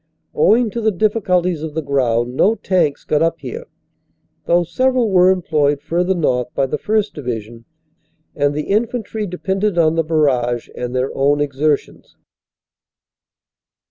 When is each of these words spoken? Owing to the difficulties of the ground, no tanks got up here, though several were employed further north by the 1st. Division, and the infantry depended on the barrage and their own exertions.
Owing 0.33 0.71
to 0.71 0.81
the 0.81 0.89
difficulties 0.89 1.61
of 1.61 1.75
the 1.75 1.81
ground, 1.83 2.35
no 2.35 2.55
tanks 2.55 3.03
got 3.03 3.21
up 3.21 3.39
here, 3.41 3.65
though 4.47 4.63
several 4.63 5.11
were 5.11 5.29
employed 5.29 5.79
further 5.79 6.15
north 6.15 6.47
by 6.55 6.65
the 6.65 6.79
1st. 6.79 7.13
Division, 7.13 7.65
and 8.35 8.55
the 8.55 8.63
infantry 8.69 9.27
depended 9.27 9.77
on 9.77 9.93
the 9.93 10.03
barrage 10.03 10.69
and 10.75 10.95
their 10.95 11.15
own 11.15 11.39
exertions. 11.39 12.15